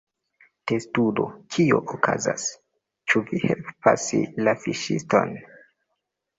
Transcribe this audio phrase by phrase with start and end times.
[0.69, 1.25] Testudo:
[1.57, 2.47] "Kio okazas?
[3.13, 4.09] Ĉu vi helpas
[4.49, 5.41] la fiŝiston?"